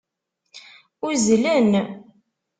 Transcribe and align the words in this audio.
Uzzlen. 1.07 1.71